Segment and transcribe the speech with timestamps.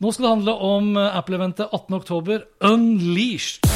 [0.00, 3.68] Nå skal det handle om eh, Apple-eventet 18.10, Unleashed.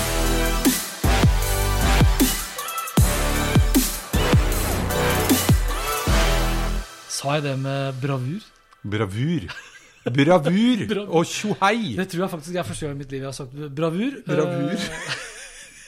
[7.15, 8.43] Sa jeg det med bravur?
[8.85, 9.45] Bravur.
[10.05, 11.95] Bravur Bra- og tjohei!
[11.97, 14.19] Det tror jeg faktisk er første gang i mitt liv jeg har sagt bravur.
[14.29, 14.75] Bravur.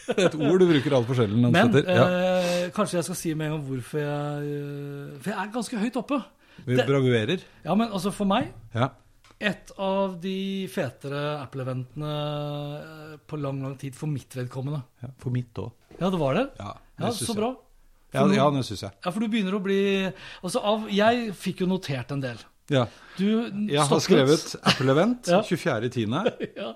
[0.07, 1.41] Eh, Et ord du bruker altfor sjelden.
[1.43, 1.73] noen Men.
[1.83, 2.03] Ja.
[2.07, 5.81] eh, kanskje jeg skal si med en gang hvorfor jeg eh, For jeg er ganske
[5.83, 6.19] høyt oppe.
[6.63, 7.43] Vi bravuerer.
[7.65, 8.87] Ja, men altså for meg Ja.
[9.41, 12.13] Et av de fetere Apple-eventene
[12.81, 14.83] eh, på lang, lang tid for mitt vedkommende.
[15.03, 15.09] ja.
[15.21, 15.73] For mitt òg.
[16.01, 16.47] Ja, det var det?
[16.59, 17.37] Ja, Ja, det ja så jeg.
[17.37, 17.51] bra.
[18.15, 18.93] Ja, For nå- ja, det syns jeg.
[19.05, 19.79] Ja, for du begynner å bli
[20.43, 22.39] Altså, av Jeg fikk jo notert en del.
[22.71, 22.87] Ja.
[23.19, 23.27] Du
[23.69, 25.43] Jeg har skrevet Apple Event Ja.
[25.43, 26.33] 24.10.
[26.57, 26.73] ja,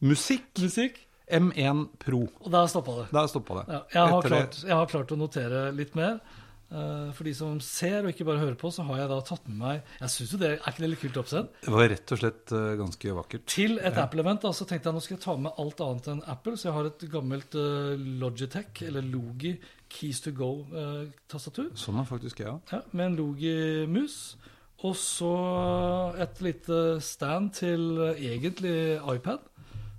[0.00, 0.98] Musikk musikk,
[1.30, 2.22] M1 Pro.
[2.40, 3.06] og der stoppa det.
[3.12, 3.64] Der stoppa det.
[3.74, 6.20] Ja, jeg, har klart, jeg har klart å notere litt mer.
[6.68, 9.46] Eh, for de som ser og ikke bare hører på, så har jeg da tatt
[9.48, 11.46] med meg Jeg synes jo det Er ikke det litt kult oppsett?
[11.64, 13.44] Det var rett og slett eh, ganske vakkert.
[13.48, 16.20] Til et Apple-event da, så tenkte jeg nå skal jeg ta med alt annet enn
[16.28, 16.58] Apple.
[16.60, 19.54] Så jeg har et gammelt eh, Logitech, eller Logi
[19.88, 21.70] Keys to Go-tastatur.
[21.80, 22.58] Sånn er faktisk jeg ja.
[22.74, 24.18] Ja, med en Logi-mus.
[24.84, 25.30] Og så
[26.20, 29.40] et lite stand til egentlig iPad,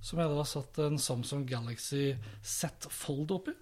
[0.05, 2.13] som jeg da har satt en Samsung Galaxy
[2.45, 3.57] Z Fold oppi.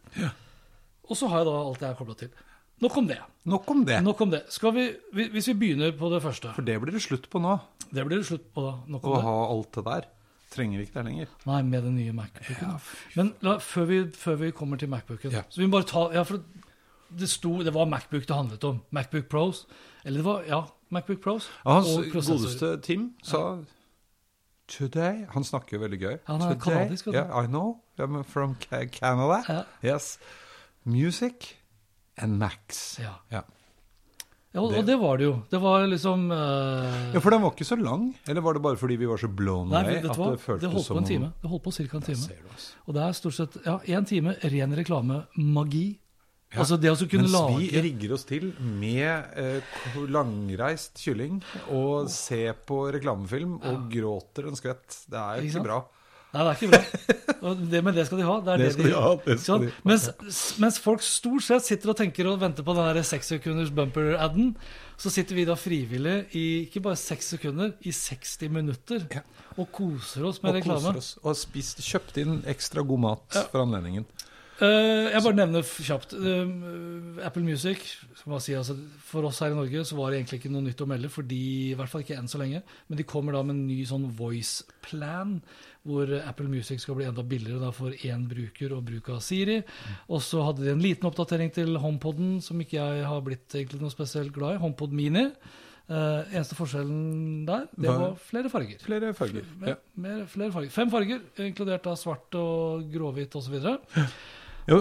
[1.07, 2.35] Og så har jeg da alt jeg har kobla til.
[2.81, 3.17] Nok om det.
[3.45, 4.01] Nok om det.
[4.03, 4.43] Nok om det.
[4.53, 4.83] Skal vi,
[5.13, 7.55] vi- hvis vi begynner på det første For det blir det slutt på nå.
[7.91, 8.61] Det blir det slutt på.
[8.61, 8.73] da.
[8.87, 9.23] Nok Å det.
[9.23, 10.05] ha alt det der.
[10.51, 11.27] Trenger ikke det lenger.
[11.45, 12.79] Nei, med den nye Macbooken.
[13.15, 15.41] Men la, før, vi, før vi kommer til Macbooken Ja.
[15.49, 16.39] Så vi må bare ta Ja, for
[17.17, 18.81] det sto Det var Macbook det handlet om.
[18.91, 19.65] Macbook Pros.
[20.05, 21.49] Eller det var Ja, Macbook Pros.
[21.65, 23.57] Ja, hans godeste Tim sa
[24.67, 26.17] Today Han snakker jo veldig gøy.
[26.27, 27.07] Han er Today, kanadisk.
[27.07, 27.79] Yeah, I know.
[27.97, 29.43] I'm from Canada.
[29.49, 29.63] Ja.
[29.93, 30.17] Yes.
[30.85, 31.56] Music
[32.23, 32.97] and Max.
[33.01, 33.15] Ja.
[33.31, 33.43] Ja.
[34.55, 35.33] Ja, og, Det- og det var det jo.
[35.51, 37.13] Det var liksom uh...
[37.13, 38.07] ja, for den var ikke så lang.
[38.27, 39.97] Eller var det bare fordi vi var så blown away?
[39.99, 40.31] at hva?
[40.33, 41.31] det føltes Det holdt på en time.
[41.43, 41.83] Det holdt på ca.
[41.99, 42.37] en time.
[42.55, 42.73] altså.
[42.87, 45.19] Og det er stort sett ja, én time ren reklame.
[45.37, 45.99] Magi.
[46.47, 51.41] Ja, Altså det å kunne Mens lage vi rigger oss til med eh, langreist kylling
[51.75, 55.01] og ser på reklamefilm og gråter en skvett.
[55.11, 55.81] Det er jo Ikke ikke bra.
[56.33, 57.43] Nei, det er ikke bra.
[57.47, 58.33] Og det, men det skal de ha.
[58.43, 59.69] Det er Det det, skal de ha, det skal de.
[59.87, 60.07] Mens,
[60.59, 64.49] mens folk stort sett sitter og tenker og venter på den der seks sekunders bumper-adden,
[64.99, 69.21] så sitter vi da frivillig i ikke bare seks sekunder, i 60 minutter Ja.
[69.57, 70.97] og koser oss med Og reklame.
[70.99, 71.13] oss.
[71.23, 74.05] Og spist, kjøpt inn ekstra god mat for anledningen.
[74.57, 76.15] Eh, jeg bare nevner kjapt.
[76.17, 77.83] Uh, Apple Music
[78.41, 78.73] si, altså,
[79.05, 81.41] For oss her i Norge så var det egentlig ikke noe nytt å melde, fordi,
[81.71, 82.63] i hvert fall ikke enn så lenge.
[82.89, 85.37] Men de kommer da med en ny sånn voice plan,
[85.87, 89.59] hvor Apple Music skal bli enda billigere da, for én bruker og bruk av Siri.
[90.09, 93.79] Og så hadde de en liten oppdatering til HomePoden, som ikke jeg har blitt egentlig
[93.83, 94.61] noe spesielt glad i.
[94.65, 95.29] HomePod Mini.
[95.87, 98.81] Uh, eneste forskjellen der, det var flere farger.
[98.83, 99.45] Flere farger.
[99.61, 99.75] Mer, Ja.
[99.95, 100.73] mer, flere farger.
[100.75, 103.55] Fem farger, inkludert av svart og gråhvitt osv.
[104.67, 104.79] Jo,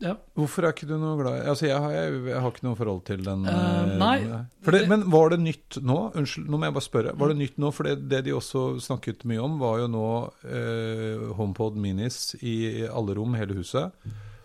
[0.00, 0.12] Ja.
[0.38, 2.76] hvorfor er ikke du noe glad i Altså, jeg har, jeg, jeg har ikke noe
[2.78, 4.18] forhold til den eh, nei.
[4.62, 5.96] Det, men var det nytt nå?
[6.14, 7.14] Unnskyld, nå må jeg bare spørre.
[7.18, 7.72] Var det nytt nå?
[7.74, 10.04] For det, det de også snakket mye om, var jo nå
[10.46, 13.90] eh, HomePod Minis i alle rom, hele huset.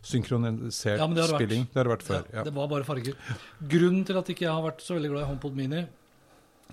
[0.03, 1.67] Synkronisert Ja, det spilling.
[1.67, 1.73] vært.
[1.73, 2.23] Det har det vært før.
[2.33, 2.43] Ja, Ja.
[2.43, 3.13] Det var bare farger.
[3.69, 5.85] Grunnen til at ikke jeg har vært så veldig glad i HomePod Mini,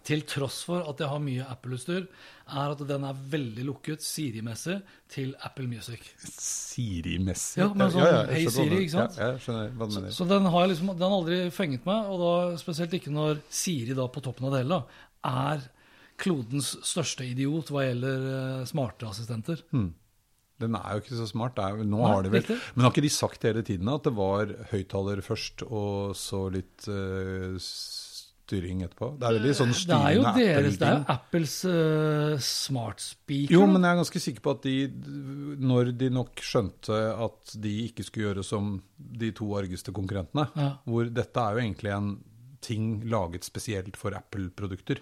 [0.07, 2.07] til tross for at jeg har mye Apple-utstyr,
[2.51, 4.79] er at den er veldig lukket Siri-messig
[5.13, 6.07] til Apple Music.
[6.25, 7.61] Siri-messig.
[7.61, 9.19] Ja, men sånn, ja, Hey hva du Siri, ikke sant?
[9.21, 10.15] Ja, jeg skjønner hva du mener.
[10.17, 13.97] så den har, liksom, den har aldri fenget meg, og da spesielt ikke når Siri
[13.99, 14.81] da på toppen av det hele
[15.31, 15.67] er
[16.21, 19.63] klodens største idiot hva gjelder eh, smarte assistenter.
[20.61, 21.57] Den er jo ikke så smart.
[21.65, 22.59] Er, nå Nei, har de vel, riktig.
[22.75, 26.89] men har ikke de sagt hele tiden at det var høyttaler først, og så litt
[26.93, 27.57] eh,
[28.51, 29.13] styring etterpå?
[29.21, 33.01] Det er veldig sånn Det er jo deres, deres, det er jo Apples uh, smart
[33.05, 33.55] speaker.
[33.55, 34.77] Jo, men jeg er ganske sikker på at de,
[35.71, 40.73] når de nok skjønte at de ikke skulle gjøre som de to argeste konkurrentene, Ja.
[40.85, 42.11] hvor dette er jo egentlig en
[42.61, 44.99] ting laget spesielt for Apple-produkter.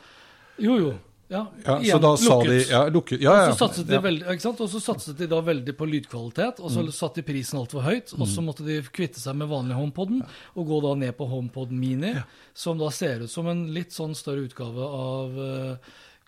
[0.63, 0.93] Jo, jo.
[1.29, 2.55] Ja, Ja, så igjen, da sa de.
[2.71, 3.21] Ja, lukket.
[3.21, 3.49] Ja, ja.
[3.51, 4.25] Og så satset de veldig?
[4.49, 6.93] Og så satset de da veldig på lydkvalitet, og så Mm.
[6.93, 8.15] satte de prisen altfor høyt.
[8.19, 10.23] Og så måtte de kvitte seg med vanlig HomePoden
[10.57, 12.15] og gå da ned på HomePod Mini,
[12.55, 15.77] som da ser ut som en litt sånn større utgave av uh,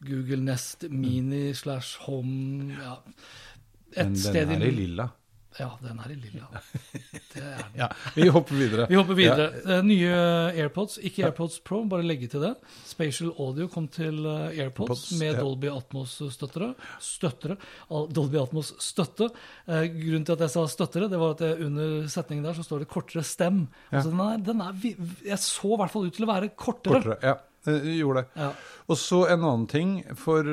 [0.05, 2.99] Google Nest Mini slash Home ja.
[3.97, 5.11] Et Men sted den er i lilla.
[5.59, 6.47] Ja, den er i lilla.
[7.75, 8.87] Ja, vi hopper videre.
[8.91, 9.49] Vi hopper videre.
[9.65, 9.81] Ja.
[9.83, 10.13] nye
[10.55, 12.53] AirPods, ikke AirPods Pro, bare legge til det.
[12.87, 15.41] Spatial Audio kom til eh, AirPods Pods, med ja.
[15.43, 16.71] Dolby Atmos-støttere.
[17.03, 17.59] Støttere.
[17.89, 19.31] Dolby Atmos-støtte.
[19.67, 22.85] Eh, grunnen til at jeg sa støttere, det var at under setningen der så står
[22.85, 23.65] det kortere stem.
[23.91, 24.89] Altså den er, den er,
[25.33, 27.03] Jeg så i hvert fall ut til å være kortere.
[27.03, 27.21] Kortere.
[27.27, 27.37] Ja,
[27.67, 28.43] eh, gjorde det.
[28.47, 28.53] Ja.
[28.87, 30.47] Og så en annen ting for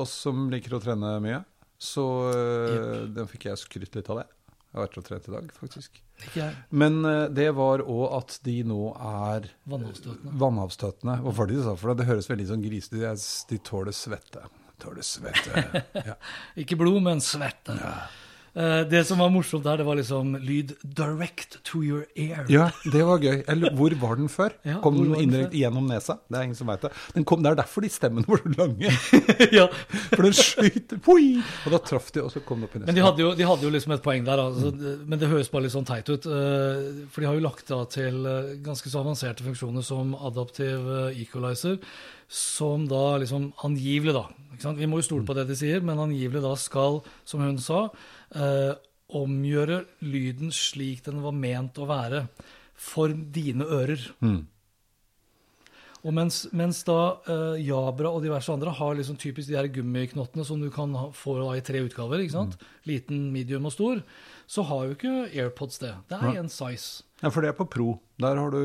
[0.00, 1.44] oss som liker å trene mye.
[1.80, 3.08] Så yep.
[3.16, 4.26] den fikk jeg skrytt litt av det.
[4.70, 5.96] Jeg har vært og trent i dag, faktisk.
[6.20, 6.58] Ikke jeg.
[6.78, 10.34] Men eh, det var òg at de nå er Vannavstøtende.
[10.38, 11.16] vannavstøtende.
[11.24, 12.02] Hva var det de sa for det?
[12.02, 13.24] Det høres veldig sånn grisete ut.
[13.50, 14.44] De- tåler svette.
[14.80, 15.64] Tåler svette.
[16.10, 16.14] Ja.
[16.62, 17.74] Ikke blod, men svette.
[17.74, 18.19] Eh,
[18.90, 22.44] det som var morsomt der, det var liksom lyd direct to your ear.
[22.50, 23.44] ja, det var gøy.
[23.46, 24.56] Eller, hvor var den før?
[24.66, 26.18] Ja, kom den indirekte gjennom nesa?
[26.26, 26.90] Det er ingen som veit det.
[27.14, 28.90] Den kom, det er derfor de stemmene var så lange.
[29.58, 29.68] ja.
[30.16, 30.96] For den skøyt!
[30.98, 32.90] Og da traff de, og så kom det opp i nesa.
[32.90, 35.04] Men de hadde, jo, de hadde jo liksom et poeng der, altså, mm.
[35.06, 36.26] men det høres bare litt sånn teit ut.
[36.26, 40.90] eh, For de har jo lagt da til eh, ganske så avanserte funksjoner som adaptiv
[40.96, 41.78] eh, equalizer,
[42.30, 44.26] som da liksom angivelig, da?
[44.76, 47.86] Vi må jo stole på det de sier, men angivelig da skal, som hun sa,
[48.34, 48.72] eh,
[49.10, 52.24] omgjøre lyden slik den var ment å være
[52.80, 54.06] for dine ører.
[54.22, 54.40] Mm.
[56.00, 56.96] Og mens, mens da
[57.28, 61.10] eh, Jabra og diverse andre har liksom typisk de her gummiknottene som du kan ha,
[61.12, 62.56] få da i tre utgaver, ikke sant?
[62.88, 64.00] liten, medium og stor,
[64.50, 65.92] så har jo ikke AirPods det.
[66.08, 67.04] Det er én en size.
[67.20, 67.90] Ja, for det er på pro.
[68.22, 68.62] Der har du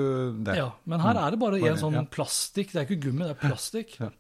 [0.47, 0.55] det.
[0.55, 2.71] Ja, men her er det bare én en sånn plastikk.
[2.71, 3.97] Det er ikke gummi, det er plastikk.
[3.99, 4.13] Ja.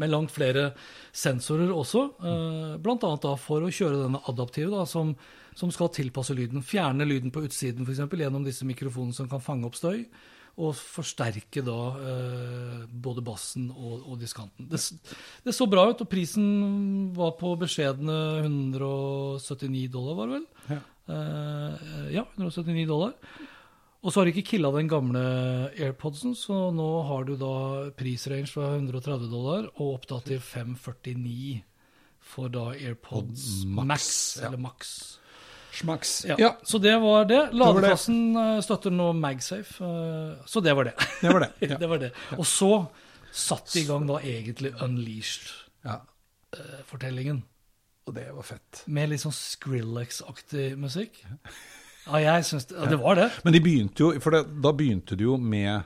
[0.00, 0.70] Med langt flere
[1.16, 5.14] sensorer også, eh, annet for å kjøre denne adaptive, da, som,
[5.56, 6.64] som skal tilpasse lyden.
[6.64, 8.04] Fjerne lyden på utsiden f.eks.
[8.12, 10.04] gjennom disse mikrofonene som kan fange opp støy.
[10.56, 14.70] Og forsterke da eh, både bassen og, og diskanten.
[14.70, 14.80] Det,
[15.44, 20.46] det så bra ut, og prisen var på beskjedne 179 dollar, var det vel?
[20.72, 20.80] Ja.
[21.06, 23.12] Eh, ja, 179 dollar.
[24.06, 25.20] Og så har de ikke killa den gamle
[25.74, 27.48] AirPodsen, så nå har du da
[27.98, 31.56] prisrange fra 130 dollar og opp da til 549
[32.26, 34.06] for da AirPods Max, Max,
[34.38, 34.46] ja.
[34.46, 34.78] eller Max.
[35.76, 36.24] Smaks.
[36.24, 37.50] Ja, Så det var det.
[38.40, 40.94] eh, støtter nå MagSafe, eh, så det var det.
[41.20, 41.50] Det var det.
[41.68, 41.76] Ja.
[41.82, 42.08] det var det.
[42.38, 42.70] Og så
[43.32, 47.42] satt de i gang da egentlig Unleashed-fortellingen.
[47.42, 47.46] ja.
[48.06, 48.84] Og det var fett.
[48.86, 51.16] Med litt sånn Skrillex-aktig musikk.
[52.06, 53.28] Ja, jeg syns det, ja, det var det.
[53.44, 55.82] Men de begynte jo, for det, da begynte de jo med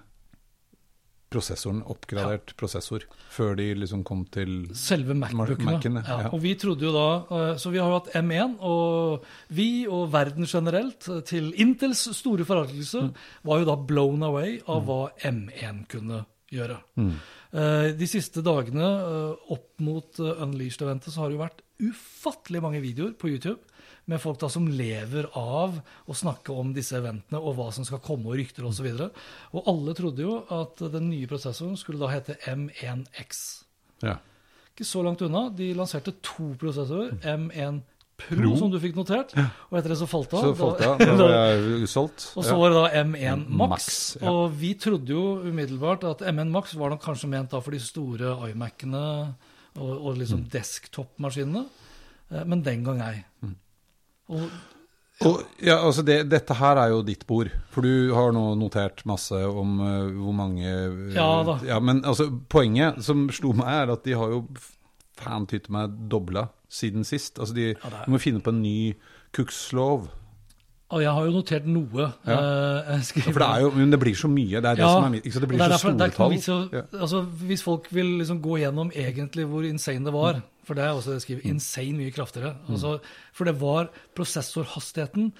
[1.30, 6.02] prosessoren, oppgradert prosessor, før de liksom kom til Selve Macbookene.
[6.02, 6.16] Ja.
[6.24, 6.30] ja.
[6.34, 9.22] Og vi trodde jo da eh, Så vi har jo hatt M1, og
[9.54, 13.12] vi og verden generelt, eh, til Intels store forargelse, Mm.
[13.46, 14.98] var jo da blown away av hva
[15.30, 16.80] M1 kunne gjøre.
[16.98, 17.14] Mm.
[17.50, 22.62] Eh, De siste dagene eh, opp mot eh, Unleashed-eventet så har det jo vært ufattelig
[22.62, 23.58] mange videoer på YouTube
[24.10, 28.02] med folk da som lever av å snakke om disse eventene og hva som skal
[28.04, 28.88] komme og rykter osv.
[28.90, 33.40] Og, så og alle trodde jo at den nye prosessoren skulle da hete M1X.
[34.02, 34.18] Ja.
[34.72, 35.48] Ikke så langt unna.
[35.54, 37.16] De lanserte to prosessorer.
[37.22, 37.82] M1
[38.28, 39.34] Pro, som du fikk notert.
[39.70, 40.48] Og etter det så falt det av.
[40.48, 40.98] Så falt det av.
[41.04, 42.26] Da var jeg usolgt.
[42.36, 43.90] Og så var det da M1 Max.
[44.20, 44.30] Ja.
[44.32, 47.80] Og vi trodde jo umiddelbart at M1 Max var nok kanskje ment da for de
[47.84, 49.04] store iMac-ene
[49.78, 50.50] og, og liksom Mm.
[50.52, 51.64] desktop-maskinene.
[52.30, 53.24] Eh, Men den gang ei.
[53.42, 53.56] Mm.
[54.30, 54.50] Og
[55.20, 59.02] Og, ja, altså det, dette her er jo ditt bord, for du har nå notert
[59.04, 61.58] masse om uh, hvor mange uh, Ja da.
[61.68, 64.46] Ja, men altså, poenget som slo meg, er at de har jo
[65.20, 67.38] fan tyte meg dobla siden sist.
[67.42, 68.94] Altså, de, ja, er- de må finne på en ny
[69.34, 70.08] Cookslov.
[70.90, 72.06] Og jeg har jo notert noe.
[72.26, 72.36] Ja.
[72.96, 74.58] eh, For det er jo, men det blir så mye.
[74.58, 75.22] Det er det Ja, som er mitt.
[75.22, 76.68] Det blir er så derfor- det er store tall.
[76.72, 76.82] Ja.
[76.98, 80.90] altså, hvis folk vil liksom gå gjennom egentlig hvor insane det var, for det er
[80.90, 81.50] også det jeg skriver, Mm.
[81.54, 82.56] insane mye kraftigere.
[82.68, 83.00] Altså,
[83.32, 85.32] for det var prosessorhastigheten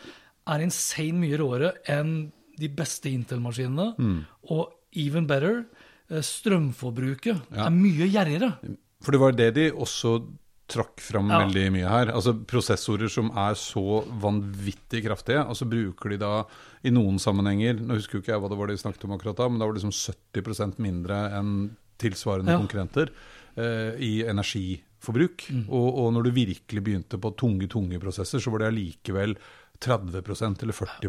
[0.46, 3.96] er insane mye råere enn de beste Intel-maskinene.
[3.98, 4.24] Mm.
[4.50, 5.64] Og even better,
[6.10, 8.54] eh, strømforbruket er mye gjerrigere.
[9.02, 10.26] For det var det de også
[10.70, 11.40] trakk fram Ja.
[11.44, 12.12] veldig mye her.
[12.14, 16.44] Altså prosessorer som er så vanvittig kraftige, og så bruker de da
[16.84, 19.36] i noen sammenhenger Nå husker jo ikke jeg hva det var de snakket om akkurat
[19.36, 22.58] da, men da var det liksom 70% mindre enn tilsvarende Ja.
[22.62, 23.10] konkurrenter
[23.56, 25.48] eh, i energiforbruk.
[25.50, 25.64] Mm.
[25.68, 29.36] Og, og når du virkelig begynte på tunge, tunge prosesser, så var det allikevel
[29.80, 31.06] 30% eller 40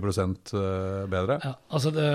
[0.56, 1.40] eh, bedre.
[1.44, 2.08] Ja, altså det,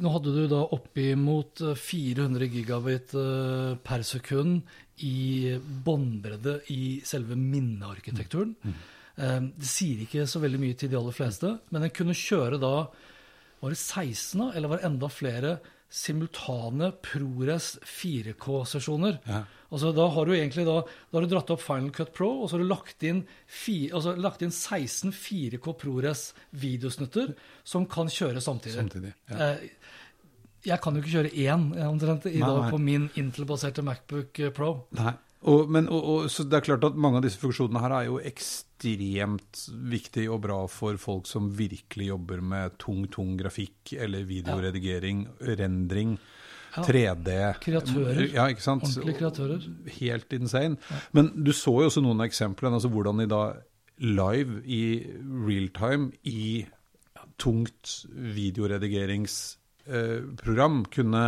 [0.00, 4.62] nå hadde du da oppimot 400 gigabit eh, per sekund
[5.06, 8.54] i båndbredde i selve minnearkitekturen.
[8.62, 8.80] Mm.
[9.60, 12.74] Det sier ikke så veldig mye til de aller fleste, men en kunne kjøre da
[13.60, 15.50] Var det 16, eller var det enda flere
[15.90, 19.18] simultane ProRes 4K-sesjoner?
[19.26, 19.42] Ja.
[19.70, 22.48] Altså, da har du egentlig da, da har du dratt opp Final Cut Pro, og
[22.48, 23.24] så har du lagt inn,
[23.92, 26.24] altså, lagt inn 16 4K ProRes
[26.62, 27.34] videosnutter
[27.66, 28.78] som kan kjøre samtidig.
[28.80, 29.50] samtidig ja.
[29.50, 29.68] eh,
[30.66, 34.72] jeg kan jo ikke kjøre én omtrent i dag på min Intel-baserte Macbook eh, Pro.
[34.98, 35.14] Nei.
[35.48, 38.08] Og, men, og, og, så det er klart at Mange av disse funksjonene her er
[38.10, 44.28] jo ekstremt viktig og bra for folk som virkelig jobber med tung, tung grafikk eller
[44.28, 45.56] videoredigering, ja.
[45.62, 46.18] rendring.
[46.70, 48.20] 3D Kreatører.
[48.30, 48.44] Ja?
[48.46, 49.64] Ordentlige kreatører.
[49.96, 50.76] Helt insane.
[50.86, 50.98] Ja.
[51.16, 53.40] Men du så jo også noen av eksemplene, altså hvordan de da
[54.00, 54.84] live i
[55.48, 56.66] realtime i
[57.40, 58.04] tungt
[58.36, 59.59] videoredigeringsprogram
[59.90, 61.24] eh, kunne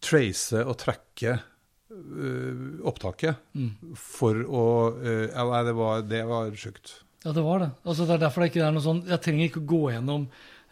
[0.00, 3.94] trace og tracke eh, opptaket mm.
[4.00, 4.66] for å
[5.02, 6.96] eh, nei, det var, det var sjukt.
[7.24, 7.70] Ja, det var det.
[7.84, 10.22] Altså, det er derfor det ikke er noe sånn Jeg trenger ikke å gå gjennom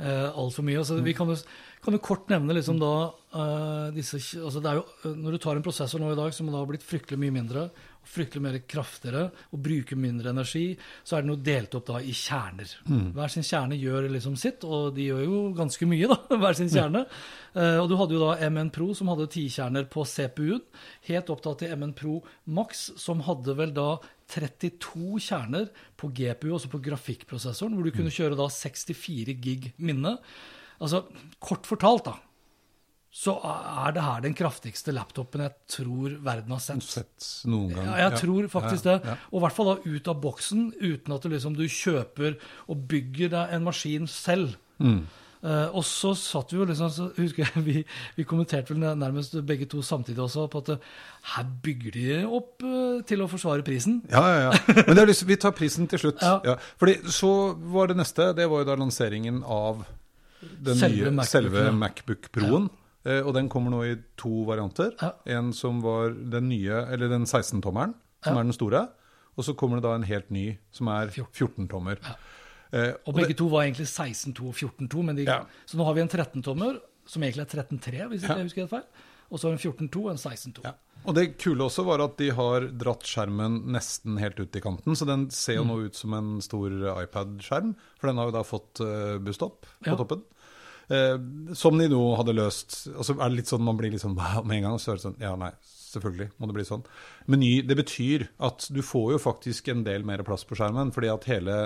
[0.00, 0.78] eh, altfor mye.
[0.80, 1.04] Altså, mm.
[1.04, 1.36] Vi kan jo
[1.84, 2.92] kan jo kort nevne liksom da
[3.34, 6.34] uh, disse altså det er jo, eh, Når du tar en prosessor nå i dag
[6.34, 7.68] som da har blitt fryktelig mye mindre,
[8.08, 10.72] fryktelig mer kraftigere og bruker mindre energi,
[11.04, 12.70] så er den jo delt opp da i kjerner.
[12.88, 13.10] Mm.
[13.16, 16.70] Hver sin kjerne gjør liksom sitt, og de gjør jo ganske mye, da, hver sin
[16.72, 17.04] kjerne.
[17.04, 17.24] Mm.
[17.58, 20.62] Uh, og du hadde jo da MN Pro som hadde ti kjerner på CPU-en,
[21.08, 22.20] helt opptatt til MN Pro
[22.58, 23.90] Max, som hadde vel da
[24.28, 28.18] 32 kjerner på GPU, også på grafikkprosessoren, hvor du kunne mm.
[28.20, 30.18] kjøre da 64 gig minne.
[30.78, 31.06] Altså,
[31.42, 32.16] kort fortalt, da,
[33.08, 36.84] så er det her den kraftigste laptopen jeg tror verden har sett.
[36.84, 37.86] Sett noen gang.
[37.88, 38.18] Ja, jeg ja.
[38.20, 39.14] tror faktisk ja, det.
[39.30, 42.36] Og i hvert fall da ut av boksen, uten at du, liksom, du kjøper
[42.68, 44.58] og bygger deg en maskin selv.
[44.78, 45.06] Mm.
[45.38, 47.82] Uh, og så satt vi jo liksom så husker jeg, vi,
[48.16, 50.88] vi, kommenterte vel nærmest begge to samtidig også på at uh,
[51.36, 54.00] her bygger de opp uh, til å forsvare prisen.
[54.10, 54.82] Ja, ja, ja.
[54.88, 56.20] Men lyst, vi tar prisen til slutt.
[56.26, 56.40] ja.
[56.44, 56.58] ja.
[56.80, 58.32] Fordi så var det neste.
[58.36, 59.86] Det var jo da lanseringen av
[60.42, 62.68] den selve nye, MacBook, selve Macbook Pro-en.
[62.68, 62.84] Ja.
[63.08, 64.92] Eh, og den kommer nå i to varianter.
[65.00, 65.14] Ja.
[65.38, 68.42] En som var den nye, eller den 16-tommeren, som ja.
[68.42, 68.84] er den store.
[69.38, 72.02] Og så kommer det da en helt ny, som er 14-tommer.
[72.68, 75.38] Eh, og, og begge det, to var egentlig 16-2 og 14-2.
[75.70, 78.74] Så nå har vi en 13-tommer, som egentlig er 13-3, hvis ikke jeg husker helt
[78.74, 79.06] feil.
[79.28, 80.66] Og så en 14-2 og en 16-2.
[80.66, 80.74] Ja.
[81.08, 84.96] Og det kule også var at de har dratt skjermen nesten helt ut i kanten.
[84.98, 85.70] Så den ser jo mm.
[85.70, 86.74] nå ut som en stor
[87.04, 89.96] iPad-skjerm, for den har jo da fått uh, busstopp på ja.
[90.00, 90.24] toppen.
[90.88, 92.86] Uh, som de nå hadde løst.
[92.94, 94.78] Og så er det litt sånn man blir litt sånn wow med en gang.
[94.78, 95.52] Og så er det sånn Ja, nei,
[95.88, 96.84] selvfølgelig må det bli sånn.
[97.28, 101.10] Meny, det betyr at du får jo faktisk en del mer plass på skjermen, fordi
[101.12, 101.58] at hele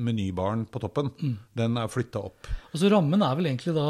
[0.00, 1.36] menybaren på toppen, mm.
[1.60, 2.48] den er flytta opp.
[2.70, 3.88] Altså Rammen er vel egentlig da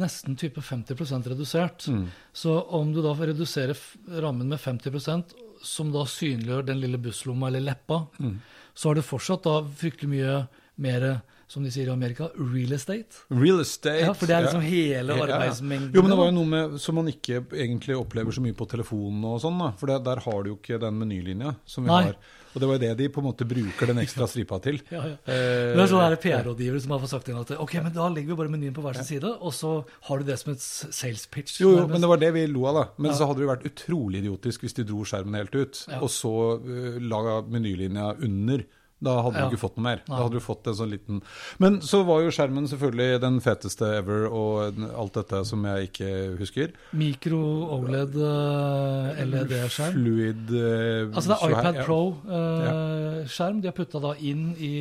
[0.00, 1.88] nesten type 50 redusert.
[1.88, 2.06] Mm.
[2.32, 3.78] Så om du da reduserer
[4.24, 8.36] rammen med 50% som da synliggjør den lille busslomma eller leppa, mm.
[8.74, 10.42] så har du fortsatt da fryktelig mye
[10.84, 11.06] mer
[11.54, 13.24] som de sier i Amerika, real estate.
[13.30, 14.02] Real estate.
[14.02, 15.92] Ja, For det er liksom hele arbeidsmengden.
[15.94, 18.66] Jo, men det var jo noe med, som man ikke egentlig opplever så mye på
[18.70, 19.74] telefonen og sånn, da.
[19.78, 22.08] For det, der har du jo ikke den menylinja som vi Nei.
[22.10, 22.18] har.
[22.54, 24.78] Og det var jo det de på en måte bruker den ekstra stripa til.
[24.94, 25.16] ja, ja.
[25.26, 28.30] Eh, det er sånne PR-rådgivere som har fått sagt inn at ok, men da legger
[28.30, 29.72] vi bare menyen på hver sin side, og så
[30.08, 31.58] har du det som et sales pitch.
[31.62, 32.84] Jo, jo men det var det vi lo av, da.
[33.00, 33.18] Men ja.
[33.18, 37.02] så hadde det vært utrolig idiotisk hvis de dro skjermen helt ut, og så uh,
[37.02, 38.62] laga menylinja under.
[39.02, 39.46] Da hadde ja.
[39.48, 40.02] du ikke fått noe mer.
[40.06, 41.18] Da hadde du fått en sånn liten
[41.62, 46.10] Men så var jo skjermen selvfølgelig den feteste ever, og alt dette som jeg ikke
[46.38, 46.72] husker.
[46.96, 47.40] Mikro
[47.76, 49.98] OLED eh, LED-skjerm.
[49.98, 54.72] Fluid uh, Altså det er iPad Pro-skjerm uh, de har putta da inn i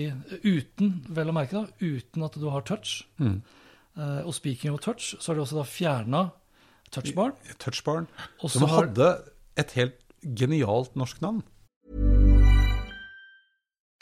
[0.43, 3.01] Uten, vel å merke, da, uten at du har touch.
[3.21, 3.41] Mm.
[3.97, 6.23] Uh, og speaking of touch, så har de også da fjerna
[6.93, 7.35] touchbaren.
[7.61, 8.07] Touchbaren.
[8.45, 9.15] Som hadde
[9.59, 11.43] et helt genialt norsk navn.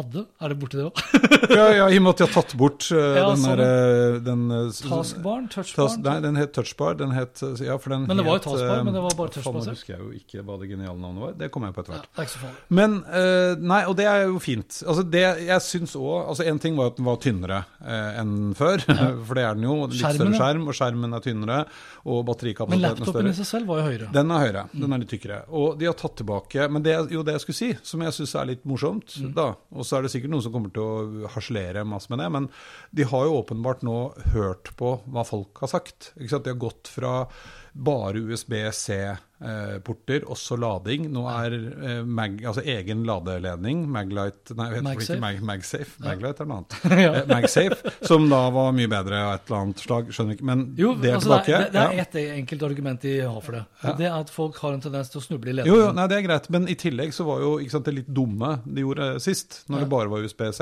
[0.00, 0.22] Hadde?
[0.40, 1.00] Er det borte, det òg?
[1.50, 3.58] Ja, ja, i og med at de har tatt bort uh, Ja, den sånn.
[3.60, 4.42] derre den,
[4.76, 5.46] Taskbaren?
[5.50, 5.76] Touchbaren?
[5.76, 6.96] Task, nei, den het Touchbar.
[7.00, 9.32] Den het, ja, for den Men det var jo Taskbar, eh, men det var bare
[9.34, 11.34] touchbar Nå husker jeg jo ikke hva det geniale navnet var.
[11.40, 12.10] Det kommer jeg på etter Ja, hvert.
[12.14, 12.62] det er ikke så farlig.
[12.80, 14.80] Men uh, Nei, og det er jo fint.
[14.86, 18.34] Altså det jeg syns òg altså En ting var at den var tynnere uh, enn
[18.58, 18.84] før,
[19.28, 19.76] for det er den jo.
[19.90, 21.58] Litt Skjermen, større skjerm, og skjermen er tynnere.
[22.06, 24.10] Og Men batterikapasiteten er laptopen i seg selv var jo høyere.
[24.14, 24.64] Den er høyere.
[24.72, 25.40] Den er litt tykkere.
[25.60, 28.14] Og de har tatt tilbake Men det er jo det jeg skulle si, som jeg
[28.16, 29.32] syns er litt morsomt, Mm.
[29.34, 32.28] da Og så er det sikkert noen som kommer til å harselere masse med det,
[32.32, 32.46] men
[32.96, 33.98] de har jo åpenbart nå
[34.36, 36.12] hørt på hva folk har sagt.
[36.16, 37.14] De har gått fra
[37.72, 41.08] bare USB-C-porter, også lading.
[41.14, 46.02] Nå er eh, Mag, altså egen ladeledning, Maglite Nei, jeg vet ikke Mag, MagSafe.
[46.02, 46.72] Maglite er noe annet.
[47.04, 47.12] ja.
[47.30, 50.04] MagSafe, som da var mye bedre av et eller annet slag.
[50.14, 50.48] Skjønner ikke.
[50.50, 51.60] Men Jo, det er altså det, tilbake.
[51.60, 51.98] er, det er ja.
[52.06, 53.64] ett enkelt argument de har for det.
[53.84, 53.94] Ja.
[54.00, 55.86] Det er at folk har en tendens til å snuble i ledningen.
[55.86, 58.50] jo, nei, det er greit, men i tillegg så var jo sant, det litt dumme
[58.66, 60.60] de gjorde sist, når det bare var USB-C.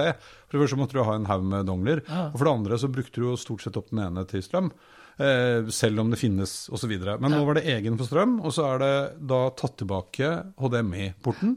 [0.49, 2.88] For det første måtte du ha en haug med dongler, og for det andre så
[2.93, 4.71] brukte du jo stort sett opp den ene til strøm.
[5.18, 6.92] Eh, selv om det finnes osv.
[7.18, 8.92] Men nå var det egen på strøm, og så er det
[9.26, 10.28] da tatt tilbake
[10.62, 11.56] HDMI-porten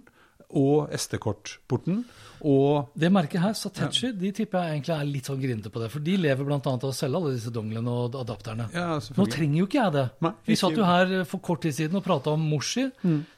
[0.58, 2.02] og SD-kort-porten.
[2.42, 5.92] Og Det merket her, Satechi, de tipper jeg egentlig er litt sånn grinete på det.
[5.94, 6.58] For de lever bl.a.
[6.58, 8.66] av å selge alle disse donglene og adapterne.
[8.74, 10.06] ja, Nå trenger jo ikke jeg det.
[10.26, 12.88] Nei, Vi satt jo her for kort tid siden og prata om Moshi,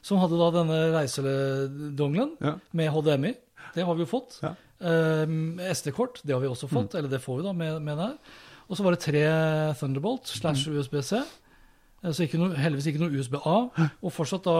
[0.02, 2.54] som hadde da denne reisedonglen Ja.
[2.72, 3.34] med HDMI.
[3.74, 4.40] Det har vi jo fått.
[4.42, 4.54] Ja.
[4.80, 6.94] Um, SD-kort, det har vi også fått.
[6.94, 8.18] Eller det får vi da med, med det her.
[8.68, 9.24] Og så var det tre
[9.80, 11.20] Thunderbolt slash USB-C.
[12.04, 13.56] Eh, Så ikke noe, heldigvis ikke noe USB-A.
[14.04, 14.56] Og fortsatt da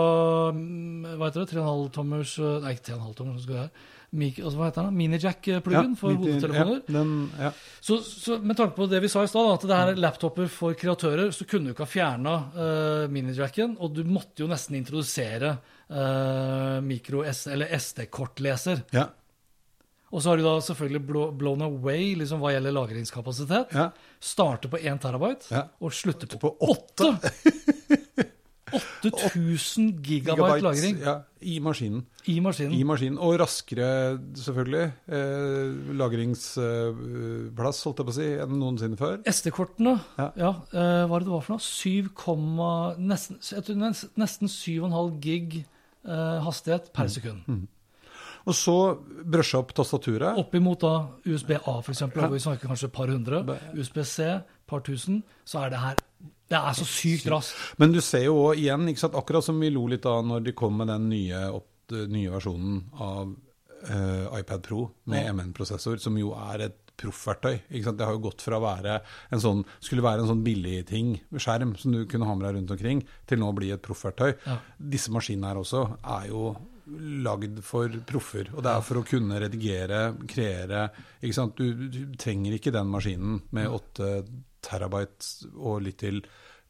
[0.53, 3.71] mm, hva heter det, 3,5 tommers eh, Nei, ikke 3,5 tommers, så skal jeg
[4.15, 4.95] Mik, altså, hva heter den?
[4.95, 6.77] Minijack-pluggen for midt hodetelefoner.
[6.87, 7.49] Ja, den, ja.
[7.83, 10.47] Så, så med tanke på det vi sa i stad, at det her er laptoper
[10.55, 14.79] for kreatører, så kunne du ikke ha fjerna uh, minijacken, og du måtte jo nesten
[14.79, 15.57] introdusere
[15.91, 18.85] uh, mikro-S, eller SD-kortleser.
[18.95, 19.09] ja.
[20.15, 21.01] Og så har du da selvfølgelig
[21.41, 23.73] blown away liksom, hva gjelder lagringskapasitet.
[23.75, 23.89] Ja.
[24.23, 25.65] Starter på 1 terabyte Ja.
[25.83, 27.17] og slutter på, På 8!
[29.05, 32.01] 8000 gigabyte lagring Ja, I maskinen.
[32.27, 32.73] i maskinen.
[32.75, 33.19] I maskinen.
[33.23, 39.19] Og raskere, selvfølgelig, eh, lagringsplass, holdt jeg på å si, enn noensinne før.
[39.31, 40.51] SD-kortene, ja, Ja.
[40.73, 41.61] eh, hva det var for noe?
[41.61, 42.09] 7,
[42.99, 43.39] nesten,
[44.17, 45.65] nesten 7,5 gig
[46.07, 47.69] eh, hastighet per sekund.
[48.45, 48.77] Og så
[49.25, 50.37] brushe opp tastaturet.
[50.41, 53.41] Oppimot da USB-A, f.eks., hvor vi snakker kanskje et par hundre.
[53.73, 54.27] USB-C,
[54.69, 55.23] par tusen.
[55.49, 56.03] Så er det her
[56.51, 57.57] Det er så sykt raskt.
[57.81, 60.45] Men du ser jo òg igjen, ikke sant, akkurat som vi lo litt av når
[60.45, 61.71] de kom med den nye, opp,
[62.13, 63.33] nye versjonen av
[63.89, 65.33] uh, iPad Pro med Ja.
[65.33, 67.57] MN-prosessor, som jo er et proffverktøy.
[67.71, 68.99] Det har jo gått fra å være
[69.35, 72.77] en sånn, skulle være en sånn billigting, skjerm, som du kunne ha med deg rundt
[72.77, 74.31] omkring, til nå å bli et proffverktøy.
[74.47, 74.61] Ja.
[74.95, 76.55] Disse maskinene her også er jo
[77.25, 80.89] lagd for proffer, og det er for å kunne redigere, kreere.
[81.21, 84.11] Du, du trenger ikke den maskinen med 8
[84.65, 86.23] terabyte og litt til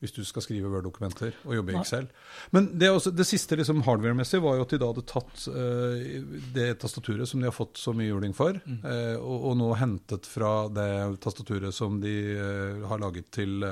[0.05, 2.09] hvis du skal skrive Word-dokumenter og jobbe i Excel.
[2.55, 6.07] Men det, også, det siste liksom hardware-messig var jo at de da hadde tatt eh,
[6.55, 10.29] det tastaturet som de har fått så mye juling for, eh, og, og nå hentet
[10.29, 10.91] fra det
[11.25, 13.65] tastaturet som de eh, har laget til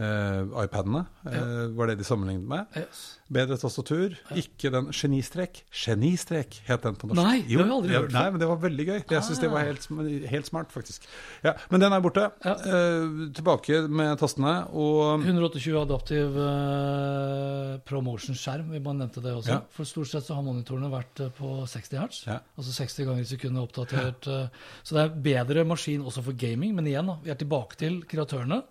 [0.00, 2.78] eh, iPadene, uh, var det de sammenlignet med.
[2.78, 3.02] Yes.
[3.32, 4.14] Bedre tastatur.
[4.36, 5.62] Ikke den genistrek.
[5.72, 7.20] Genistrek het den på norsk.
[7.20, 8.14] Nei, det har jeg aldri ja, hørt.
[8.16, 8.98] Nei, men det var veldig gøy.
[9.00, 9.86] Jeg syns det var helt,
[10.32, 11.06] helt smart, faktisk.
[11.44, 12.28] Ja, men den er borte.
[12.44, 12.54] Ja.
[12.56, 14.54] Eh, tilbake med tastene.
[14.76, 16.38] Og 128 adaptiv
[17.88, 19.56] promotion-skjerm, vi bare nevnte det også.
[19.56, 19.60] Ja.
[19.72, 22.22] For stort sett så har monitorene vært på 60 hertz.
[22.28, 22.40] Ja.
[22.60, 24.28] Altså 60 ganger i sekundet oppdatert.
[24.82, 26.76] Så det er bedre maskin også for gaming.
[26.76, 28.62] Men igjen, da, vi er tilbake til kreatørene.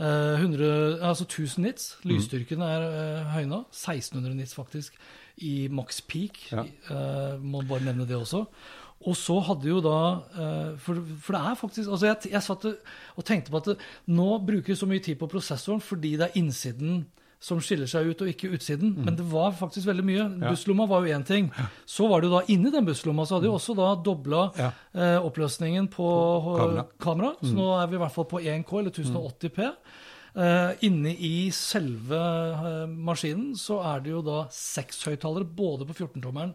[0.00, 1.96] Eh, 100, altså 1000 nits.
[2.04, 2.10] Mm.
[2.10, 3.64] Lysstyrken er uh, høyna.
[3.68, 4.96] 1600 nits faktisk
[5.44, 6.46] i max peak.
[6.52, 6.64] Ja.
[6.88, 8.46] Uh, må bare nevne det også.
[9.00, 9.98] Og så hadde jo da
[10.36, 13.76] uh, for, for det er faktisk altså Jeg, jeg satt og tenkte på at det,
[14.12, 17.06] nå bruker vi så mye tid på prosessoren fordi det er innsiden
[17.40, 18.90] som skiller seg ut, og ikke utsiden.
[19.00, 20.24] Men det var faktisk veldig mye.
[20.50, 21.46] Busslomma var jo én ting.
[21.88, 24.70] Så var det jo da inni den busslomma, så hadde de også da dobla Ja.
[24.94, 26.08] eh, oppløsningen på
[26.58, 26.84] Kamera.
[27.00, 27.32] kamera.
[27.40, 29.70] Så nå er vi i hvert fall på 1K, eller 1080P.
[30.36, 35.96] Eh, inne i selve eh, maskinen så er det jo da seks høyttalere, både på
[35.96, 36.52] 14-tommeren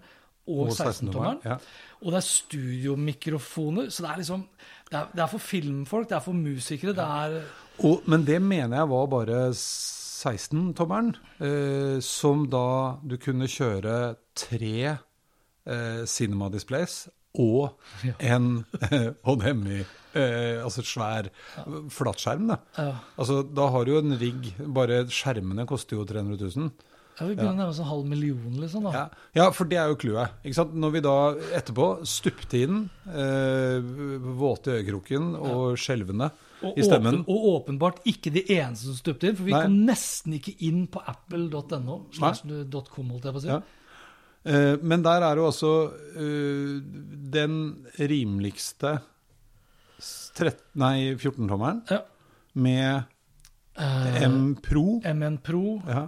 [0.47, 1.41] og, Og 16-tommeren.
[1.41, 1.57] 16-tommeren, ja.
[2.05, 3.89] Og det er studiomikrofoner.
[3.89, 4.45] Så det er liksom
[4.91, 7.41] det er, det er for filmfolk, det er for musikere, det er
[7.83, 9.39] Og, men det mener jeg var bare
[10.15, 11.11] 16-tommeren,
[11.43, 12.67] eh, som da
[13.03, 17.75] du kunne kjøre tre eh, Cinema Displays og
[18.23, 18.49] en
[18.87, 19.83] eh, HDMI,
[20.15, 21.29] eh, altså svær
[21.91, 22.49] flatskjerm.
[22.53, 22.59] Da.
[22.77, 22.89] Ja.
[23.19, 26.69] Altså, da har du jo en rigg Bare skjermene koster jo 300 000.
[27.15, 28.87] Jeg vil begynne nærmest en halv million, liksom.
[28.89, 28.91] da.
[28.91, 30.33] Ja, ja for det er jo clouet.
[30.75, 31.15] Når vi da
[31.55, 33.77] etterpå stupte inn, eh,
[34.35, 36.27] våte i øyekroken og skjelvende
[36.63, 39.63] Og, i stemmen åpen, og åpenbart ikke de eneste som stupte inn, for vi Nei.
[39.65, 41.97] kom nesten ikke inn på apple.no.
[43.43, 43.47] si.
[43.51, 43.61] Ja.
[44.45, 45.71] Eh, Men der er jo også
[46.15, 46.79] eh,
[47.35, 47.57] den
[47.99, 49.01] rimeligste
[49.99, 52.01] s- trett- nei, 14-tommeren Ja.
[52.55, 53.05] med
[53.77, 55.01] Eh, M Pro.
[55.03, 56.07] M1 Pro, Ja.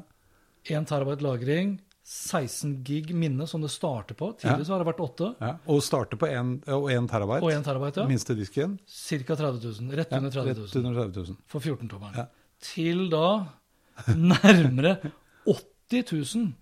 [0.63, 4.29] 1 terabyte lagring, 16 gig minne som det starter på.
[4.39, 4.63] Tidligere Ja.
[4.63, 5.49] så har det vært 8 Ja.
[5.67, 6.61] Og starter på 1
[7.11, 7.41] terabyte.
[7.43, 7.97] og 1 terabyte.
[7.99, 8.07] Ja.
[8.07, 8.77] Minste disken.
[8.87, 9.35] Ca.
[9.35, 9.91] 30 000.
[9.97, 11.37] Rett under 30 rett 000 under 30 000.
[11.47, 12.15] for 14-tommeren.
[12.15, 12.25] Ja.
[12.63, 13.25] Til da
[14.15, 14.97] nærmere
[15.45, 16.53] 80 000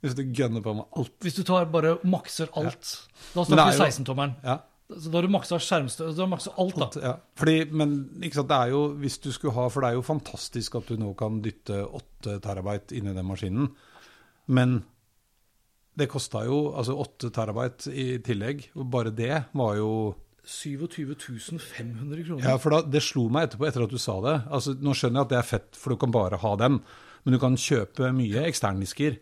[0.00, 1.12] Hvis du gønner på med alt.
[1.20, 3.08] hvis du tar bare makser alt.
[3.34, 4.34] Da snakker vi er 16-tommeren.
[4.44, 4.58] Ja.
[4.88, 6.06] Så da har du maksa skjermstø...
[6.14, 6.86] Da har du maksa alt, da.
[7.02, 7.14] Ja.
[7.36, 10.04] Fordi, men ikke sant, det er jo, hvis du skulle ha, for det er jo
[10.06, 13.68] fantastisk at du nå kan dytte 8 terabyte inni den maskinen.
[14.48, 14.80] Men
[15.98, 18.68] det kosta jo altså 8 terabyte i tillegg.
[18.78, 19.90] Og bare det var jo
[20.48, 22.46] 27 500 kroner.
[22.46, 24.36] Ja, for da, det slo meg etterpå, etter at du sa det.
[24.46, 26.80] Altså, nå skjønner jeg at det er fett, for du kan bare ha den.
[27.26, 29.18] Men du kan kjøpe mye eksterndisker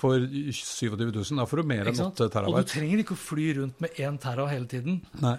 [0.00, 1.38] for 27 000.
[1.38, 2.50] Da får du mer enn 8 terabyte.
[2.50, 5.02] Og du trenger ikke å fly rundt med 1 tera hele tiden.
[5.22, 5.36] Nei.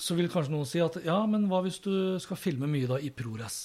[0.00, 1.92] Så vil kanskje noen si at ja, men hva hvis du
[2.24, 3.60] skal filme mye da i ProRes?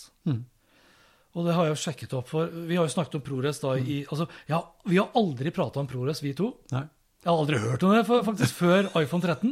[1.37, 2.49] Og det har jeg jo sjekket opp for.
[2.49, 5.89] Vi har jo snakket om ProRes da i altså, ja, Vi har aldri prata om
[5.89, 6.53] ProRes, vi to.
[6.73, 6.87] Nei.
[7.19, 9.51] Jeg har aldri hørt om det faktisk før iPhone 13.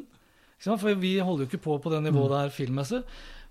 [0.58, 0.82] Ikke sant?
[0.82, 3.04] For vi holder jo ikke på på det nivået der filmmessig.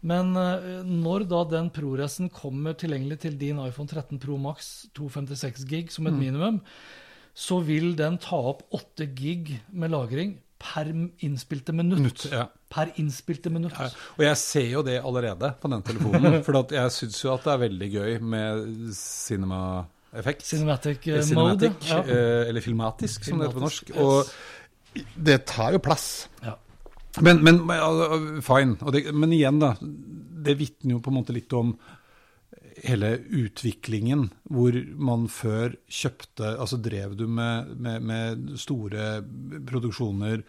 [0.06, 5.66] Men eh, når da den ProResen kommer tilgjengelig til din iPhone 13 Pro Max 256
[5.70, 6.60] gig som et minimum,
[7.36, 10.88] så vil den ta opp 8 gig med lagring per
[11.24, 12.00] innspilte minutt.
[12.00, 12.48] Minutt, ja.
[12.72, 13.76] Per innspilte minutt.
[13.78, 16.40] Ja, Og jeg ser jo det allerede på den telefonen.
[16.46, 20.46] For jeg syns jo at det er veldig gøy med cinema-effekt.
[20.48, 21.90] Cinematic eh, Cinematic, mode.
[21.90, 22.00] Ja.
[22.04, 23.92] eh, eller filmatisk, som det heter på norsk.
[24.02, 26.08] Og det tar jo plass.
[26.42, 26.56] Ja.
[27.24, 27.62] Men, men
[28.44, 28.76] fine.
[28.92, 29.76] Det, men igjen, da.
[29.80, 31.76] Det vitner jo på en måte litt om
[32.84, 39.22] hele utviklingen, hvor man før kjøpte Altså drev du med, med, med store
[39.68, 40.42] produksjoner,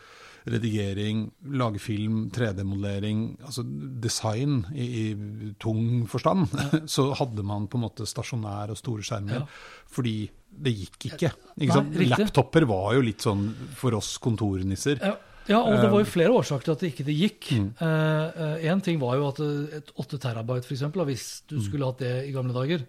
[0.47, 1.25] redigering,
[1.60, 3.63] lage film, 3D-modellering, altså
[4.03, 6.47] design i, i tung forstand,
[6.95, 9.41] så hadde man på en måte stasjonær og store skjermer.
[9.41, 9.86] Ja.
[9.93, 10.17] Fordi
[10.57, 11.31] det gikk ikke.
[11.55, 12.12] Nei, ikke riktig.
[12.15, 15.01] Laptoper var jo litt sånn for oss kontornisser.
[15.03, 15.15] Ja,
[15.47, 17.49] ja, og det var jo flere årsaker til at det ikke det gikk.
[17.55, 17.67] Mm.
[17.79, 19.38] uh, ting var jo at
[19.79, 21.53] et 8 terabyte, eksempel, hvis Mm.
[21.53, 22.83] du skulle hatt det i gamle dager,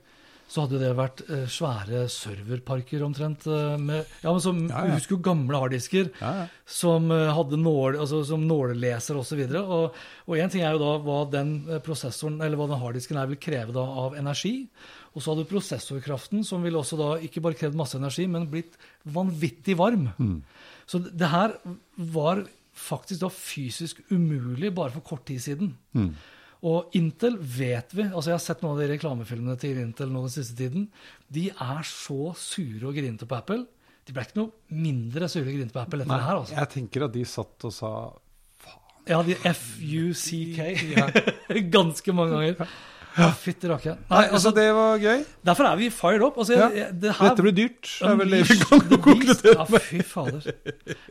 [0.48, 3.44] så hadde det vært eh, svære serverparker omtrent.
[3.46, 4.94] eh, med, ja, men som, Ja, ja.
[4.96, 9.42] Husk jo gamle harddisker Ja, som eh, hadde nål, altså, som nåleleser osv.
[9.60, 13.28] Og én ting er jo da hva den eh, prosessoren, eller hva den harddisken her
[13.28, 14.54] vil kreve da av energi.
[15.12, 18.48] Og så hadde du prosessorkraften, som ville også da ikke bare krevd masse energi, men
[18.48, 20.08] blitt vanvittig varm.
[20.88, 21.56] Så det her
[21.96, 22.44] var
[22.78, 25.72] faktisk da fysisk umulig bare for kort tid siden.
[26.66, 30.24] Og Intel vet vi, altså jeg har sett noen av de reklamefilmene til Intel nå
[30.24, 30.88] den siste tiden,
[31.30, 33.62] de er så sure og grinete på Apple.
[34.08, 36.40] De ble ikke noe mindre sure og grinete på Apple etter Nei, det her.
[36.42, 36.56] altså.
[36.58, 37.92] Jeg tenker at de satt og sa
[38.64, 38.82] faen.
[39.12, 40.58] Ja, de F-U-C-K.
[41.76, 42.74] Ganske mange ganger.
[43.16, 43.98] Ja, Fytti rakkeren.
[44.10, 45.24] Altså, det var gøy.
[45.44, 46.36] Derfor er vi fired up.
[46.38, 46.68] Altså, Ja.
[46.92, 47.82] det her, Dette blir dyrt.
[47.98, 49.72] Det er vel det vi- vi kan konkludere med.
[49.72, 50.52] Ja, fy fader.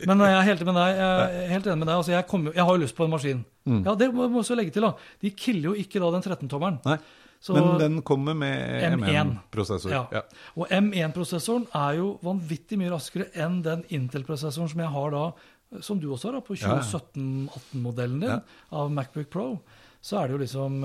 [0.06, 0.96] Men jeg er helt enig med deg.
[0.96, 1.96] Jeg helt enig med deg.
[1.96, 3.44] Altså, jeg, kommer jeg har jo lyst på en maskin.
[3.66, 4.82] Ja, Det må jeg også legge til.
[4.82, 4.92] da.
[5.20, 6.98] De killer jo ikke da den 13-tommeren.
[7.40, 9.38] Så- Men den kommer med M1.
[9.52, 9.90] M1-prosessor.
[9.90, 10.06] Ja.
[10.12, 10.20] Ja.
[10.56, 15.32] Og M1-prosessoren er jo vanvittig mye raskere enn den Intel-prosessoren som jeg har da,
[15.80, 16.80] som du også har da, på Ja, ja.
[16.82, 18.40] 2017-18-modellen din
[18.72, 19.60] av Macbook Pro.
[20.02, 20.84] Så er det jo liksom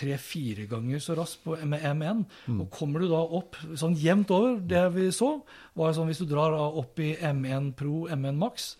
[0.00, 2.24] tre-fire ganger så raskt på, med M1.
[2.48, 2.62] Mm.
[2.64, 5.34] Og kommer du da opp sånn jevnt over, det vi så,
[5.78, 8.72] var sånn hvis du drar opp i M1 Pro, M1 Max,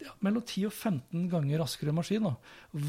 [0.00, 2.34] ja, mellom 10 og 15 ganger raskere maskin, da,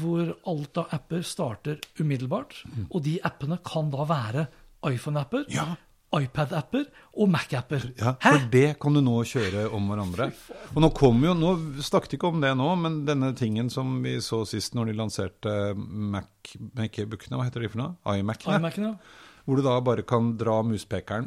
[0.00, 2.62] hvor alt av apper starter umiddelbart.
[2.88, 4.46] Og de appene kan da være
[4.88, 5.74] iPhone-apper, Ja.
[6.18, 6.84] iPad-apper
[7.20, 7.86] og Mac-apper.
[7.98, 8.30] Ja, Hæ?
[8.30, 10.28] for det kan du nå kjøre om hverandre.
[10.72, 11.52] Og nå kom jo, nå
[11.84, 15.56] snakket ikke om det nå, men denne tingen som vi så sist når de lanserte
[15.76, 18.18] Mac, Mac-bookene, hva heter de for noe?
[18.18, 18.60] iMac-ene.
[18.60, 18.94] iMac-en.
[19.42, 21.26] Hvor du da bare kan dra muspekeren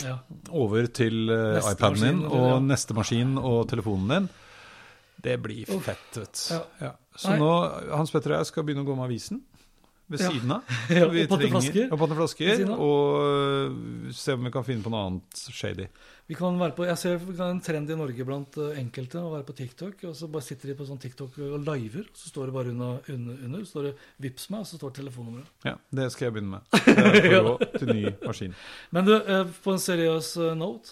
[0.00, 0.16] ja.
[0.48, 2.60] over til uh, iPaden din maskin, og ja.
[2.72, 4.30] neste maskin og telefonen din.
[5.24, 6.54] Det blir fett, vet du.
[6.54, 6.62] Ja.
[6.80, 6.92] Ja.
[7.16, 7.40] Så Nei.
[7.40, 7.50] nå,
[7.94, 9.44] Hans Petter og jeg skal begynne å gå med avisen.
[10.14, 10.30] Ved Ja.
[10.32, 10.74] siden av.
[10.94, 11.60] Ja, Vi og på trenger-
[12.14, 12.64] flasker.
[12.70, 12.80] Og.
[12.80, 15.86] Og øh, se om vi kan finne på noe annet shady.
[16.26, 19.20] Vi kan være på, jeg ser vi kan en trend i Norge blant eh, enkelte
[19.20, 20.04] å være på TikTok.
[20.08, 22.06] og Så bare sitter de på sånn TikTok og liver.
[22.16, 24.94] Så står det bare under, under, under så står det 'Vips meg', og så står
[25.02, 25.46] telefonnummeret.
[25.68, 26.62] Ja, det skal jeg begynne med.
[26.86, 28.54] Det er for gå til ny maskin.
[28.90, 30.90] Men du, eh, på en seriøs eh, note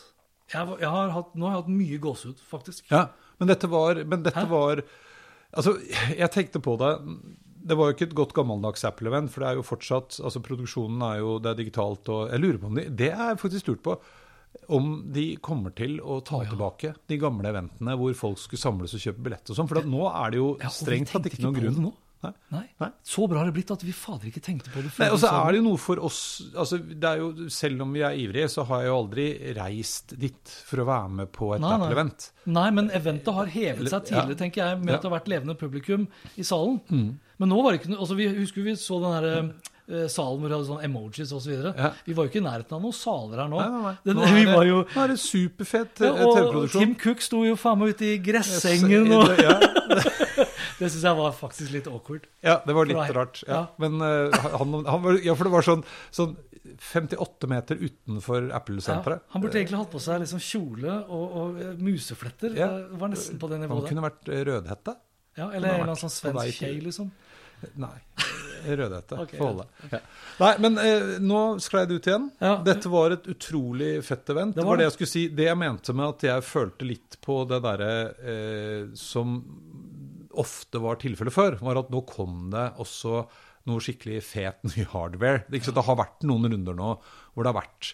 [0.52, 2.84] jeg, jeg har hatt, Nå har jeg hatt mye gåsehud, faktisk.
[2.90, 3.06] Ja,
[3.40, 4.82] men dette var, men dette var
[5.54, 5.74] Altså,
[6.16, 6.92] jeg tenkte på det.
[7.64, 11.02] Det var jo ikke et godt gammeldags Apple-event, for det er jo fortsatt altså Produksjonen
[11.12, 13.68] er jo det er digitalt, og jeg lurer på om de Det er jeg faktisk
[13.72, 13.96] lurt på.
[14.68, 19.00] Om de kommer til å ta tilbake de gamle eventene hvor folk skulle samles og
[19.00, 19.68] kjøpe billett og sånn.
[19.70, 21.92] For nå er det jo Ja, strengt tatt ikke noen grunn nå.
[22.22, 22.30] Nei.
[22.54, 22.66] Nei.
[22.78, 22.88] Nei.
[23.02, 25.02] Så bra har det blitt at vi fader ikke tenkte på det før.
[25.02, 26.20] Nei, og så er det jo noe for oss
[26.54, 29.24] altså det er jo, Selv om vi er ivrige, så har jeg jo aldri
[29.58, 31.64] reist dit for å være med på et.
[31.66, 32.28] Apple-event.
[32.46, 34.22] Nei, men eventet har hevet seg Ja.
[34.38, 34.94] tenker jeg, med Ja.
[35.00, 36.06] at det har vært levende publikum
[36.38, 37.18] i salen.
[37.42, 40.38] Men nå var det ikke noe altså Vi husker vi så den derre eh, salen
[40.38, 41.52] hvor vi hadde sånn emojis osv.
[41.74, 41.88] Ja.
[42.06, 43.58] Vi var jo ikke i nærheten av noen saler her nå.
[43.58, 43.94] Nei, nei, nei.
[44.06, 46.84] Den, Nå er vi det- var jo Nå er det superfett ja, eh, Og TV-produksjon.
[46.86, 49.56] Tim Cook sto jo faen meg ute i gressengen, og Ja,
[50.78, 52.24] det syns jeg var faktisk litt awkward.
[52.46, 53.42] ja, det var litt rart.
[53.48, 53.58] Ja.
[53.58, 53.62] Ja.
[53.82, 55.82] Men uh, han, han var, Ja, for det var sånn,
[56.14, 56.36] sånn
[56.78, 59.26] 58 meter utenfor Apple-senteret.
[59.34, 62.54] han burde egentlig hatt på seg liksom kjole og, og musefletter.
[62.56, 62.70] Ja.
[62.86, 63.82] Det var nesten på det nivået.
[63.82, 64.94] Han kunne vært rødhette.
[65.36, 67.10] Ja, eller en eller annen sånn svensk til- liksom.
[67.82, 67.96] Nei,
[68.66, 69.18] rødhette.
[69.24, 69.66] Ok, Få holde.
[69.90, 70.00] Ja.
[70.42, 72.28] Nei, men eh, nå sklei det ut igjen.
[72.42, 72.54] Ja.
[72.66, 74.56] Dette var et utrolig fett event.
[74.56, 75.24] Det var det jeg skulle si.
[75.34, 77.92] Det jeg mente med at jeg følte litt på det derre
[78.34, 79.38] eh, som
[80.32, 83.24] ofte var tilfellet før, var at nå kom det også
[83.68, 85.44] noe skikkelig fet ny hardware.
[85.52, 86.94] Det, det har vært noen runder nå
[87.32, 87.92] hvor det har vært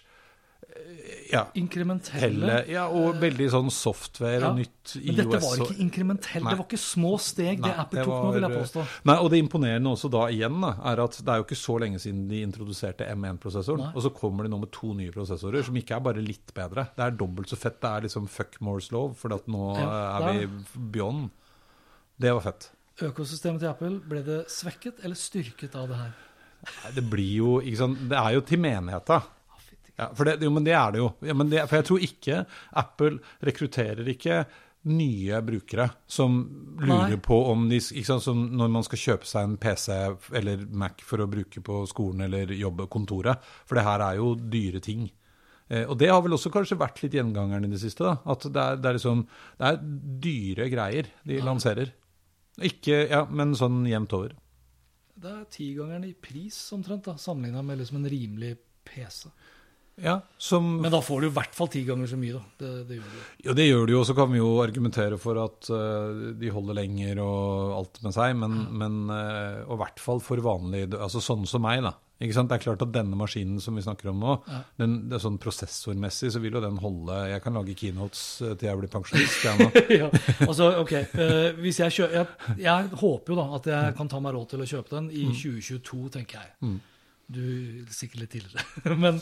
[1.31, 2.63] ja, Inkrementelle.
[2.69, 4.49] ja, og veldig sånn software Ja.
[4.49, 5.05] og nytt IOS.
[5.05, 8.41] Men dette var ikke inkrementelt, Det var ikke små steg, det Apple tok nå, vil
[8.47, 8.85] jeg påstå.
[9.05, 11.79] Nei, og det imponerende også da igjen da, er at det er jo ikke så
[11.79, 13.93] lenge siden de introduserte M1-prosessoren.
[13.95, 16.87] Og så kommer de nå med to nye prosessorer som ikke er bare litt bedre.
[16.95, 17.79] Det er dobbelt så fett.
[17.79, 20.47] Det er liksom fuck Moores love, for nå Ja, er vi
[20.91, 21.29] beyond.
[22.19, 22.69] Det var fett.
[22.99, 26.11] Økosystemet til Apple, ble det svekket eller styrket av det her?
[26.83, 29.23] Nei, Det blir jo ikke sant, Det er jo til menigheta.
[29.99, 31.11] Ja, for det, jo, men det er det jo.
[31.27, 32.41] Ja, men det, for jeg tror ikke
[32.79, 34.43] Apple rekrutterer ikke
[34.87, 36.37] nye brukere som
[36.79, 37.21] lurer Nei.
[37.23, 39.89] på om de ikke sant, som Når man skal kjøpe seg en PC
[40.39, 43.43] eller Mac for å bruke på skolen eller jobbe kontoret.
[43.67, 45.09] For det her er jo dyre ting.
[45.67, 48.07] Eh, og det har vel også kanskje vært litt gjengangeren i det siste.
[48.07, 49.25] da, At det er, det er liksom
[49.59, 49.81] Det er
[50.29, 51.91] dyre greier de lanserer.
[52.59, 54.33] Ikke Ja, men sånn jevnt over.
[55.19, 58.53] Det er tigangeren i pris omtrent, da, sammenligna med liksom en rimelig
[58.87, 59.27] PC.
[60.03, 62.43] Ja, som Men da får du i hvert fall ti ganger så mye, da.
[62.61, 63.23] Det, det gjør du.
[63.45, 64.03] Jo, det gjør du jo.
[64.07, 68.35] Så kan vi jo argumentere for at uh, de holder lenger og alt med seg.
[68.39, 71.95] Men, men uh, og i hvert fall for vanlig Altså sånn som meg, da.
[72.19, 72.49] Ikke sant?
[72.51, 74.33] Det er klart at denne maskinen som vi snakker om nå,
[74.79, 78.57] den, det er sånn prosessormessig så vil jo den holde Jeg kan lage keynotes eh,
[78.59, 79.45] til jeg blir pensjonist.
[79.99, 80.09] Ja,
[80.45, 82.25] altså, ok, Uh, hvis jeg, kjø jeg,
[82.59, 85.23] jeg håper jo da at jeg kan ta meg råd til å kjøpe den i
[85.31, 86.51] 2022, tenker jeg.
[87.29, 89.19] Du sikkert litt tidligere, men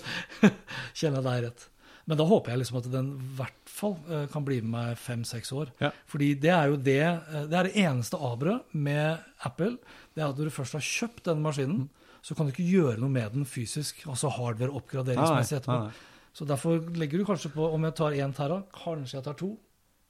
[0.98, 1.67] kjenner jeg deg rett.
[2.08, 5.00] Men da håper jeg liksom at den i hvert fall eh, kan bli med meg
[5.02, 5.74] fem-seks år.
[5.84, 5.89] Ja.
[6.08, 9.74] Fordi det er jo det eh, Det er det eneste averet med Apple.
[10.15, 11.89] Det er at når du først har kjøpt denne maskinen,
[12.24, 14.00] så kan du ikke gjøre noe med den fysisk.
[14.08, 15.82] Altså hardware-oppgraderingsmessig etterpå.
[15.84, 16.15] nei, nei.
[16.38, 19.52] Så derfor legger du kanskje på om jeg tar én tera, kanskje jeg tar to.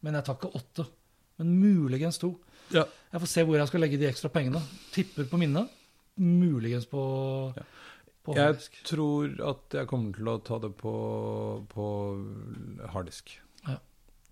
[0.05, 0.85] Men jeg tar ikke åtte.
[1.41, 2.33] Men muligens to.
[2.73, 2.83] Ja.
[3.13, 4.61] Jeg får se hvor jeg skal legge de ekstra pengene.
[4.93, 5.71] Tipper på minnet.
[6.17, 7.01] Muligens på,
[8.25, 10.93] på Jeg tror at jeg kommer til å ta det på,
[11.71, 11.87] på
[12.93, 13.35] harddisk.
[13.67, 13.77] Ja.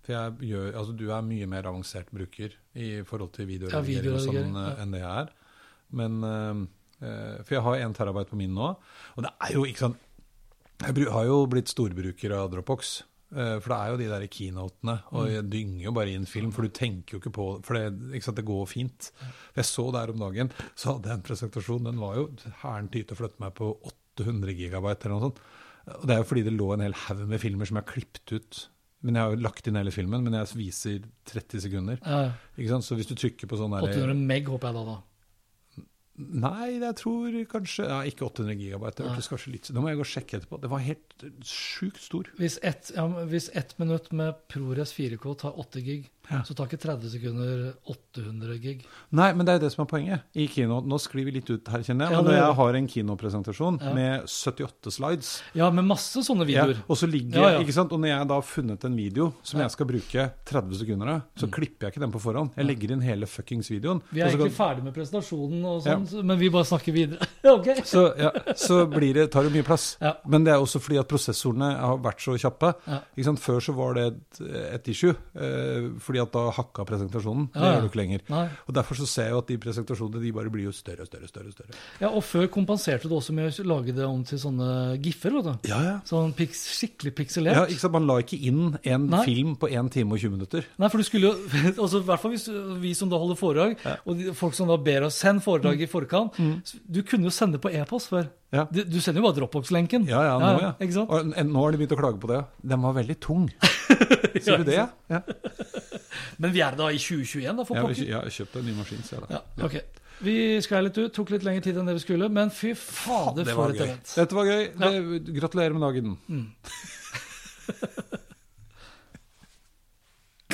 [0.06, 4.24] For gjør, altså du er mye mer avansert bruker i forhold til Ja, videoredigering ja,
[4.26, 4.76] sånn eh, ja.
[4.82, 5.34] enn det jeg er.
[5.96, 6.62] Men eh,
[7.06, 8.72] eh, For jeg har 1 terabyte på min nå,
[9.16, 9.98] og det er jo ikke sånn
[10.82, 12.98] Jeg har jo blitt storbruker av Dropbox.
[13.36, 15.32] Eh, For det er jo de der keynotene, og Mm.
[15.34, 18.20] jeg dynger jo bare inn film, for du tenker jo ikke på For det, for
[18.30, 19.10] sant, det går fint.
[19.56, 22.28] Jeg så der om dagen, så hadde jeg en presentasjon, den var jo
[22.62, 23.70] hæren til å flytte meg på
[24.18, 25.40] 800 gigabyte eller noe sånt.
[25.86, 27.92] Og det er jo fordi det lå en hel haug med filmer som jeg har
[27.92, 28.68] klippet ut.
[29.02, 31.98] Men jeg har jo lagt inn hele filmen, men jeg viser 30 sekunder.
[32.02, 32.32] Ja?
[32.80, 34.84] Så hvis du trykker på sånn der 800 meg, håper jeg da.
[34.84, 34.96] da.
[36.16, 39.02] Nei, jeg tror kanskje ja, Ikke 800 gigabyte.
[39.02, 40.60] Det hørtes kanskje litt Da må jeg gå og sjekke etterpå.
[40.62, 42.30] Det var helt sjukt stor.
[42.40, 43.04] Hvis ett ja,
[43.60, 46.42] et minutt med ProRes 4K tar 8 gig, Ja.
[46.42, 48.84] så tar ikke 30 sekunder 800 gig.
[49.14, 50.22] Nei, men det er jo det som er poenget.
[50.34, 52.12] I kino, Nå sklir vi litt ut her, kjenner jeg.
[52.16, 53.92] Ja, Men når jeg har en kinopresentasjon Ja.
[53.94, 56.82] med 78 slides Ja, med masse sånne videoer.
[56.88, 57.60] og så ligger ja.
[57.60, 57.92] ikke sant?
[57.92, 59.58] Og når jeg da har funnet en video som.
[59.60, 59.62] Mm.
[59.66, 62.50] jeg skal bruke 30 sekunder av, så klipper jeg ikke den på forhånd.
[62.56, 64.02] Jeg legger inn hele fuckings videoen.
[64.12, 66.06] Vi er egentlig kan- ferdig med presentasjonen og Ja, sånn.
[66.08, 67.18] så- men vi bare snakker videre.
[67.44, 67.84] ok.
[67.84, 69.96] Så, ja, så blir det, tar det mye plass.
[70.26, 72.74] Men det er også fordi at prosessorene har vært så kjappe.
[72.86, 73.00] Ja.
[73.16, 73.38] Ikke sant?
[73.40, 74.40] Før så var det et,
[74.74, 77.48] et issue, eh, fordi at da hakka presentasjonen.
[77.52, 77.72] Det Ja, ja.
[77.76, 78.20] gjør du ikke lenger.
[78.30, 78.48] Nei.
[78.68, 81.06] Og Derfor så ser jeg jo at de presentasjonene de bare blir jo større og
[81.10, 81.28] større.
[81.28, 81.74] større, større.
[82.00, 85.30] Ja, Og før kompenserte du også med å lage det om til sånne giffer.
[85.32, 85.68] vet du.
[85.68, 86.00] Ja, ja.
[86.04, 87.54] Sånn piks, skikkelig pikselert.
[87.56, 87.92] Ja, ikke sant?
[87.92, 89.24] Man la ikke inn en Nei.
[89.24, 90.64] film på 1 time og 20 minutter.
[90.78, 91.34] Nei, for du skulle jo,
[91.82, 92.48] altså i hvert fall hvis
[92.80, 93.76] vi som da holder foredrag,
[94.06, 96.32] og de, folk som da ber oss sende foredrag i forkant,
[96.88, 98.24] du kunne jo sende på e-post før.
[98.26, 98.32] Mm.
[98.56, 98.62] Ja.
[98.70, 100.06] Du, du sender jo bare Dropbox-lenken.
[100.08, 100.90] Ja, ja, nå, ja.
[100.94, 101.10] Sant?
[101.10, 102.44] Og en- nå har de begynt å klage på det.
[102.62, 103.50] Den var veldig tung.
[104.44, 104.76] Sier du det?
[104.76, 105.20] Ja, ja.
[106.42, 108.02] Men vi er da i 2021, da, for pokker.
[108.04, 109.38] Ja, jeg kjøpte kjøpt en ny maskin, ser jeg da.
[109.38, 109.76] Ja, ok.
[110.24, 113.44] Vi sklei litt ut, tok litt lengre tid enn det vi skulle, men fy fader,
[113.44, 114.06] Det for et event.
[114.16, 114.62] Dette var gøy.
[114.80, 114.90] Det,
[115.36, 116.06] gratulerer med dagen.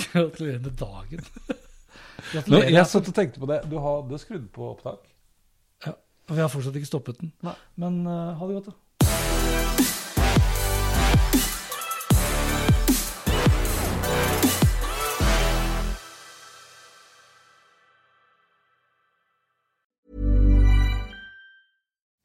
[0.02, 1.22] Gratulerer med dagen.
[2.50, 3.60] Nå, jeg satt og tenkte på det.
[3.70, 5.02] Du hadde skrudd på opptak.
[5.86, 7.30] Ja, og vi har fortsatt ikke stoppet den.
[7.46, 7.54] Nei.
[7.82, 8.81] Men uh, ha det godt, da.